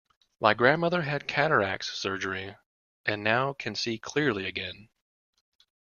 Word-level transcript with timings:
My 0.39 0.55
grandmother 0.55 1.03
had 1.03 1.27
cataracts 1.27 1.89
surgery 1.89 2.55
and 3.05 3.23
now 3.23 3.53
can 3.53 3.75
see 3.75 3.99
clearly 3.99 4.47
again. 4.47 4.89